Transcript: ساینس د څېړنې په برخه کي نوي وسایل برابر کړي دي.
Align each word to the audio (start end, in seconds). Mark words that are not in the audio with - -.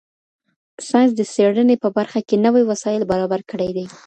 ساینس 0.89 1.11
د 1.15 1.21
څېړنې 1.33 1.75
په 1.83 1.89
برخه 1.97 2.19
کي 2.27 2.35
نوي 2.45 2.63
وسایل 2.69 3.03
برابر 3.11 3.39
کړي 3.51 3.69
دي. 3.77 3.85